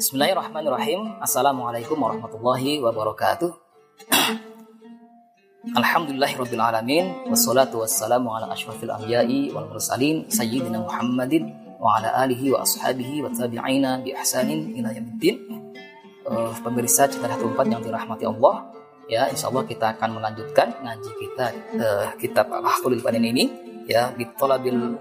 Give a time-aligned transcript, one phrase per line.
[0.00, 1.20] Bismillahirrahmanirrahim.
[1.20, 3.52] Assalamualaikum warahmatullahi wabarakatuh.
[5.76, 12.64] Alhamdulillahirabbil alamin wassalatu wassalamu ala asyrafil anbiya'i wal mursalin sayyidina Muhammadin wa ala alihi wa
[12.64, 15.36] ashabihi wa tabi'ina bi ihsanin ila yaumiddin.
[16.24, 18.72] Uh, pemirsa Citra 4 yang dirahmati Allah,
[19.04, 21.46] ya insyaallah kita akan melanjutkan ngaji kita
[21.76, 23.52] uh, kitab Al-Ahqul ini
[23.84, 24.96] ya bi talabil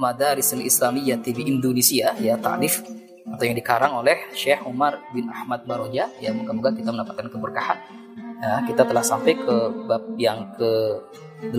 [0.00, 2.99] Madarisul Islamiyyah di Indonesia ya ta'rif
[3.40, 6.12] atau yang dikarang oleh Syekh Umar bin Ahmad Baroja.
[6.20, 7.80] Ya moga-moga kita mendapatkan keberkahan.
[8.36, 9.56] Ya, kita telah sampai ke
[9.88, 11.00] bab yang ke
[11.48, 11.56] 18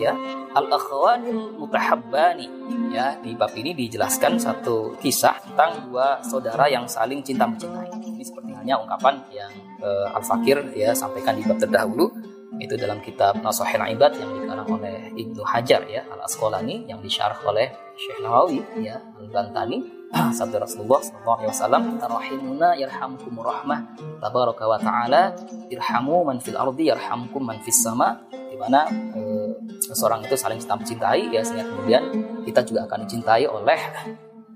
[0.00, 0.16] ya.
[0.56, 2.48] Al akhwanil mutahabbani.
[2.96, 7.92] Ya di bab ini dijelaskan satu kisah tentang dua saudara yang saling cinta mencintai.
[7.92, 9.52] Ini seperti halnya ungkapan yang
[9.84, 12.08] uh, al fakir ya sampaikan di bab terdahulu.
[12.56, 17.40] Itu dalam kitab Nasuhil Ibad yang dikarang oleh Ibnu Hajar ya Al Asqalani yang disyarah
[17.48, 24.64] oleh Syekh Nawawi ya Al Bantani sabda Rasulullah sallallahu alaihi wasallam rahimuna yarhamkumur rahmah tabaraka
[24.68, 25.32] wa taala
[25.72, 30.76] irhamu man fil ardi yarhamkum man fis sama di mana eh, seseorang itu saling cinta
[30.76, 32.02] mencintai ya sehingga kemudian
[32.44, 33.80] kita juga akan dicintai oleh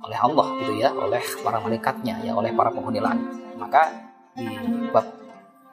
[0.04, 3.24] oleh Allah gitu ya oleh para malaikatnya ya oleh para penghuni langit
[3.56, 4.44] maka di
[4.92, 5.08] bab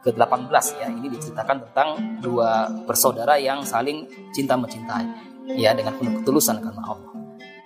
[0.04, 4.04] ke-18 ya ini diceritakan tentang dua bersaudara yang saling
[4.36, 5.08] cinta mencintai
[5.56, 7.23] ya dengan penuh ketulusan karena Allah.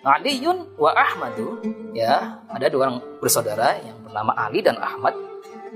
[0.07, 1.59] Aliun wa Ahmadu.
[1.91, 5.11] Ya ada dua orang bersaudara yang bernama Ali dan Ahmad.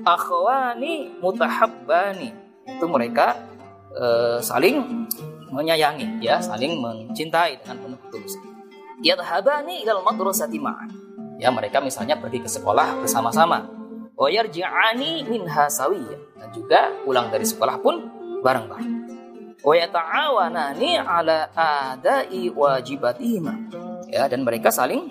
[0.08, 2.32] Akhwani mutahabbani.
[2.64, 3.36] Itu mereka
[3.92, 5.04] uh, saling
[5.52, 8.42] menyayangi ya saling mencintai dengan penuh ketulusan.
[9.04, 10.88] Yadhabani ilal madrasati ma'an.
[11.36, 13.68] Ya mereka misalnya pergi ke sekolah bersama-sama.
[14.16, 18.00] Wa yarji'ani minha sawiyya juga pulang dari sekolah pun
[18.40, 18.96] bareng-bareng.
[19.60, 23.91] Wa yata'awanani ala adai wajibatihima.
[24.12, 25.08] Ya, dan mereka saling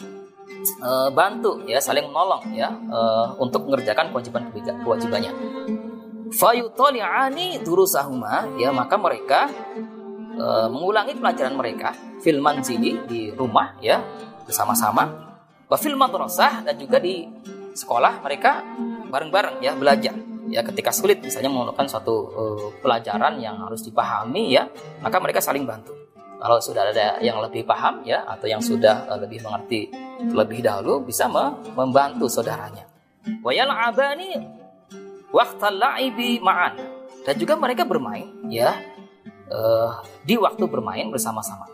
[0.85, 4.53] uh, bantu ya, saling menolong ya uh, untuk mengerjakan kewajiban
[4.85, 5.33] kewajibannya.
[6.31, 9.49] Fayutali'ani durusahuma ya, maka mereka
[10.37, 14.05] uh, mengulangi pelajaran mereka fil manzili di rumah ya
[14.45, 15.33] bersama-sama.
[15.65, 17.25] Wa fil madrasah dan juga di
[17.73, 18.61] sekolah mereka
[19.11, 20.15] bareng-bareng ya belajar
[20.51, 24.67] ya ketika sulit misalnya menemukan suatu uh, pelajaran yang harus dipahami ya
[24.99, 25.95] maka mereka saling bantu
[26.41, 29.93] kalau sudah ada yang lebih paham ya atau yang sudah uh, lebih mengerti
[30.33, 31.29] lebih dahulu bisa
[31.77, 32.89] membantu saudaranya.
[33.45, 34.41] Wayal abani
[35.29, 36.77] waktu laibi ma'an.
[37.21, 38.73] Dan juga mereka bermain ya
[39.53, 41.69] uh, di waktu bermain bersama-sama.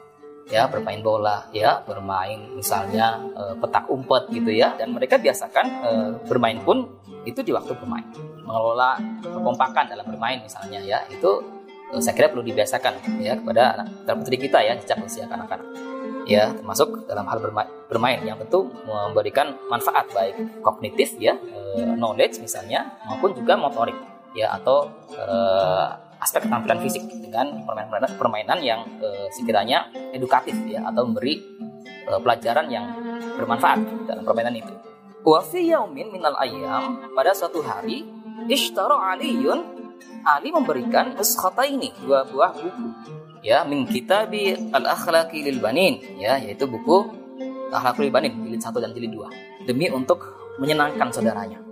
[0.47, 4.75] Ya bermain bola ya bermain misalnya uh, petak umpet gitu ya.
[4.75, 6.87] Dan mereka biasakan uh, bermain pun
[7.23, 8.07] itu di waktu bermain.
[8.43, 11.56] Mengelola kekompakan dalam bermain misalnya ya itu
[12.03, 15.67] saya kira perlu dibiasakan ya kepada anak putri kita ya sejak usia kanak-kanak
[16.27, 17.39] ya termasuk dalam hal
[17.87, 23.95] bermain, yang tentu memberikan manfaat baik kognitif ya uh, knowledge misalnya maupun juga motorik
[24.35, 25.87] ya atau uh,
[26.19, 31.39] aspek ketampilan fisik dengan permainan permainan yang uh, sekiranya edukatif ya atau memberi
[32.11, 32.85] uh, pelajaran yang
[33.39, 34.75] bermanfaat dalam permainan itu.
[35.23, 38.03] Wa fi yaumin minal ayam pada suatu hari
[38.51, 39.86] ishtara Aliun
[40.27, 41.15] Ali memberikan
[41.71, 42.87] ini dua buah buku.
[43.47, 46.03] Ya min kitabi al akhlaqi lil banin.
[46.19, 47.07] Ya yaitu buku
[47.71, 50.19] akhlaqul banin jilid 1 dan jilid 2 demi untuk
[50.59, 51.63] menyenangkan saudaranya.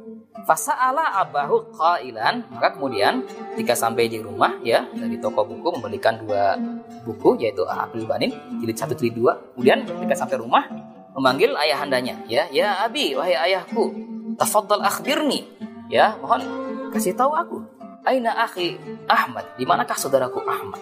[0.45, 2.45] Fasa'ala abahu qailan.
[2.53, 6.55] Maka kemudian ketika sampai di rumah ya dari toko buku membelikan dua
[7.03, 9.33] buku yaitu Abdul Banin jilid satu jilid dua.
[9.57, 10.69] Kemudian ketika sampai rumah
[11.17, 12.29] memanggil ayahandanya.
[12.29, 13.95] Ya ya abi wahai ayahku
[14.37, 15.49] tafaddal akhbirni.
[15.89, 16.45] Ya mohon
[16.93, 17.59] kasih tahu aku
[18.05, 18.77] aina akhi
[19.09, 19.57] Ahmad.
[19.57, 20.81] Di manakah saudaraku Ahmad?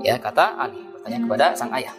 [0.00, 0.80] Ya kata Ali.
[0.96, 1.94] Bertanya kepada sang ayah.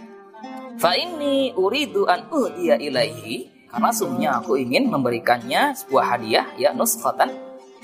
[0.82, 7.30] Fa inni uridu an uhdiya ilaihi karena sungguhnya aku ingin memberikannya sebuah hadiah ya nuskhatan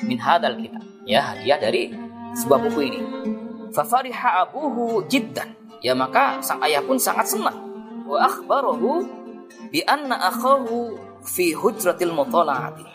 [0.05, 0.83] min hadal kitab.
[1.05, 1.93] Ya hadiah dari
[2.37, 3.01] sebuah buku ini.
[3.73, 5.53] Fafariha abuhu jiddan.
[5.79, 7.55] Ya maka sang ayah pun sangat senang.
[8.09, 9.05] Wa akhbarahu
[9.69, 12.85] bi anna akhahu fi hujratil mutala'ati.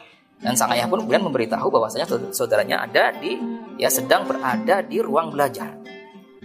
[0.43, 2.05] Dan sang ayah pun kemudian memberitahu bahwasanya
[2.35, 3.39] saudaranya ada di
[3.79, 5.79] ya sedang berada di ruang belajar.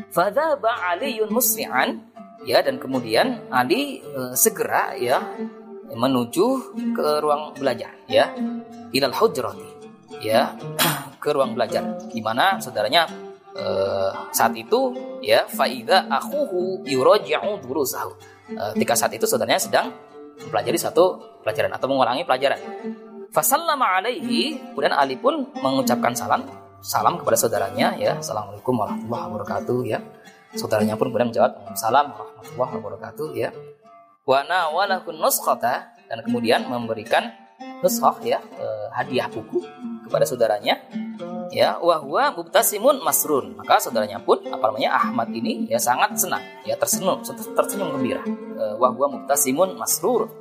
[0.10, 2.02] Fadzaba aliyun musri'an
[2.48, 5.22] ya dan kemudian Ali e, segera ya
[5.94, 6.46] menuju
[6.94, 8.30] ke ruang belajar ya.
[8.94, 9.70] Ilal hujrati
[10.22, 10.54] ya
[11.24, 11.98] ke ruang belajar.
[12.10, 13.06] Di mana saudaranya
[13.56, 14.94] eh, saat itu
[15.26, 18.12] ya faida akhuhu yuraji'u durusahu.
[18.54, 19.94] Eh, ketika saat itu saudaranya sedang
[20.40, 22.60] mempelajari satu pelajaran atau mengulangi pelajaran.
[23.30, 26.50] Fasallama alaihi kemudian Ali pun mengucapkan salam
[26.80, 28.20] salam kepada saudaranya ya.
[28.20, 30.00] Assalamualaikum warahmatullahi wabarakatuh ya.
[30.56, 33.50] Saudaranya pun kemudian menjawab salam warahmatullahi wabarakatuh ya.
[34.24, 37.36] Wa nawalakun nuskhata dan kemudian memberikan
[37.84, 39.62] nuskhah ya uh, hadiah buku
[40.08, 40.80] kepada saudaranya
[41.52, 41.78] ya.
[41.84, 43.60] Wahwa mubtasimun masrun.
[43.60, 48.24] Maka saudaranya pun apa namanya Ahmad ini ya sangat senang ya tersenyum tersenyum gembira.
[48.80, 50.32] Wahwa mubtasimun masrur.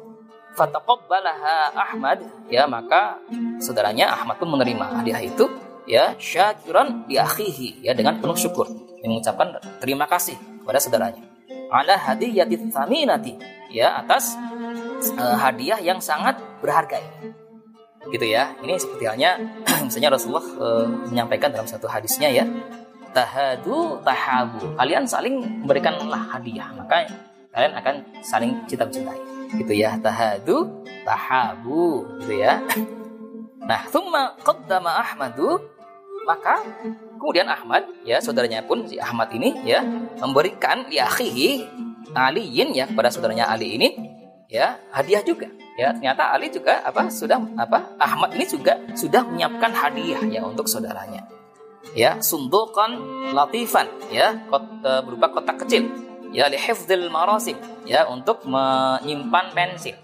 [0.59, 2.19] Fataqabbalaha Ahmad
[2.51, 3.23] ya maka
[3.63, 5.47] saudaranya Ahmad pun menerima hadiah itu
[5.89, 8.69] ya syakiran di akhihi ya dengan penuh syukur
[9.01, 11.25] mengucapkan terima kasih kepada saudaranya
[11.73, 13.37] ala hadiyati thaminati
[13.73, 14.37] ya atas
[15.17, 16.99] uh, hadiah yang sangat berharga.
[18.09, 18.57] Gitu ya.
[18.65, 19.37] Ini seperti halnya
[19.87, 22.45] misalnya Rasulullah uh, menyampaikan dalam satu hadisnya ya,
[23.13, 24.75] tahadu tahabu.
[24.75, 27.05] Kalian saling memberikanlah hadiah, maka
[27.53, 27.95] kalian akan
[28.25, 29.21] saling cinta-cintai.
[29.57, 29.97] Gitu ya.
[30.01, 32.59] Tahadu tahabu, gitu ya.
[33.69, 35.61] Nah, thumma qaddama Ahmadu
[36.29, 36.61] maka
[37.17, 39.81] kemudian Ahmad ya saudaranya pun si Ahmad ini ya
[40.21, 41.81] memberikan li akhihi
[42.13, 43.89] Aliin ya kepada saudaranya Ali ini
[44.49, 45.49] ya hadiah juga.
[45.81, 50.69] Ya ternyata Ali juga apa sudah apa Ahmad ini juga sudah menyiapkan hadiah ya untuk
[50.69, 51.25] saudaranya.
[51.97, 53.01] Ya sundukan
[53.33, 55.89] latifan ya kot, e, berupa kotak kecil.
[56.29, 57.57] Ya lihifdzil marasim
[57.89, 59.97] ya untuk menyimpan pensil.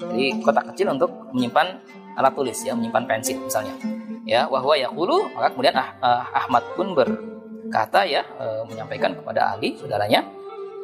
[0.00, 1.80] Jadi kotak kecil untuk menyimpan
[2.16, 3.97] alat tulis ya menyimpan pensil misalnya
[4.28, 9.80] ya wahwa yaqulu maka kemudian ah, ah, Ahmad pun berkata ya e, menyampaikan kepada Ali
[9.80, 10.20] saudaranya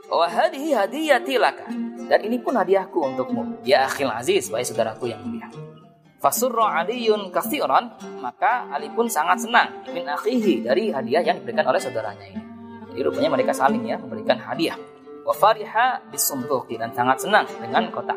[0.08, 1.69] wa hadhihi hadiyati laka.
[2.05, 3.64] Dan ini pun hadiahku untukmu.
[3.64, 5.49] Ya akhil aziz wahai saudaraku yang mulia.
[6.20, 11.81] Fasurra aliyun kathiran maka Ali pun sangat senang min akhihi dari hadiah yang diberikan oleh
[11.81, 12.43] saudaranya ini.
[12.93, 14.76] Jadi rupanya mereka saling ya memberikan hadiah.
[15.25, 18.17] Wa fariha bisuntuqi dan sangat senang dengan kotak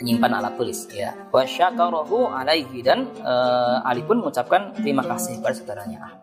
[0.00, 1.12] menyimpan alat tulis ya.
[1.28, 6.16] Wa syakarahu alaihi dan uh, Ali pun mengucapkan terima kasih kepada saudaranya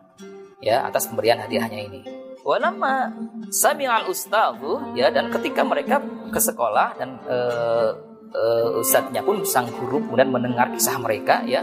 [0.57, 2.01] ya atas pemberian hadiahnya ini.
[2.41, 3.13] Walamma
[3.53, 6.01] sami'al ustadhu ya dan ketika mereka
[6.33, 7.93] ke sekolah dan uh,
[8.33, 11.61] uh, ustadznya pun sang guru kemudian mendengar kisah mereka ya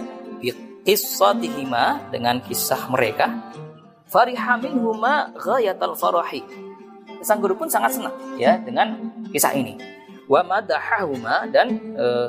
[0.84, 3.32] kisatihima dengan kisah mereka
[4.06, 6.44] fariha minhuma ghayatal farahi.
[7.25, 8.93] Sang guru pun sangat senang ya dengan
[9.32, 12.29] kisah ini wa madahahuma dan uh,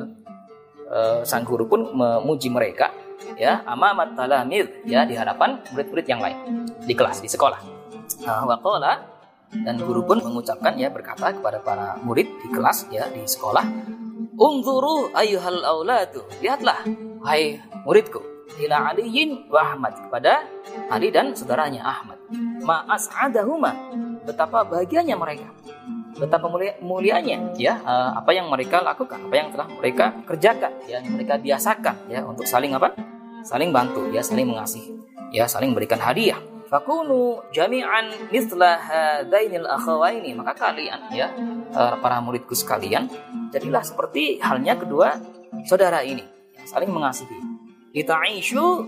[0.90, 2.92] uh, sang guru pun memuji mereka
[3.40, 6.38] ya amamat talamid ya di hadapan murid-murid yang lain
[6.84, 7.60] di kelas di sekolah.
[8.24, 9.16] Nah, waqala
[9.52, 13.64] dan guru pun mengucapkan ya berkata kepada para murid di kelas ya di sekolah,
[14.36, 16.84] "Unzuru ayyuhal auladu." Lihatlah
[17.24, 18.20] hai muridku
[18.62, 20.44] ila Aliyin wa Ahmad kepada
[20.92, 22.20] Ali dan saudaranya Ahmad.
[22.64, 23.72] Ma as'adahuma
[24.26, 25.50] betapa bahagianya mereka
[26.16, 31.04] betapa mulia, mulianya ya uh, apa yang mereka lakukan apa yang telah mereka kerjakan ya
[31.04, 32.96] yang mereka biasakan ya untuk saling apa?
[33.46, 34.96] Saling bantu ya saling mengasihi
[35.36, 36.40] ya saling memberikan hadiah.
[36.66, 40.34] Fakunu jami'an mithla hadainil akhawaini.
[40.34, 41.30] Maka kalian ya
[41.76, 43.06] uh, para muridku sekalian
[43.54, 45.20] jadilah seperti halnya kedua
[45.68, 46.26] saudara ini
[46.58, 47.38] yang saling mengasihi.
[47.96, 48.84] Lita'ishu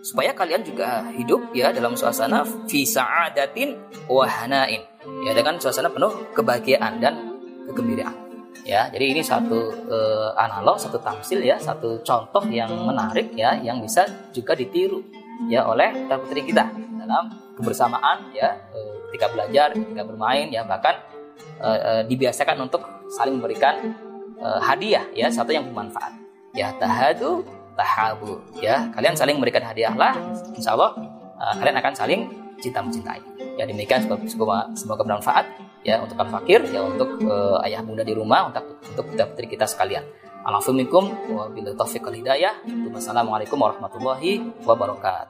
[0.00, 3.76] supaya kalian juga hidup ya dalam suasana fi sa'adatin
[4.08, 4.87] wa hanain
[5.28, 7.36] ya dengan suasana penuh kebahagiaan dan
[7.68, 8.16] kegembiraan.
[8.64, 13.84] Ya jadi ini satu uh, analog satu tamsil ya satu contoh yang menarik ya yang
[13.84, 15.04] bisa juga ditiru
[15.52, 17.28] ya oleh putri kita dalam
[17.60, 20.96] kebersamaan ya uh, ketika belajar ketika bermain ya bahkan
[21.60, 22.80] uh, dibiasakan untuk
[23.12, 24.08] saling memberikan
[24.38, 26.14] hadiah ya satu yang bermanfaat.
[26.54, 27.42] Ya tahadu
[27.76, 30.14] tahabu ya kalian saling memberikan hadiah lah
[30.54, 30.94] insya Allah
[31.58, 32.20] kalian akan saling
[32.58, 35.46] cinta mencintai ya demikian semoga semoga bermanfaat
[35.82, 39.66] ya untuk al fakir ya untuk uh, ayah bunda di rumah untuk untuk putri kita
[39.66, 40.06] sekalian
[40.38, 42.62] Alhamdulillah wa taufiq hidayah.
[42.94, 45.26] Wassalamualaikum warahmatullahi wabarakatuh.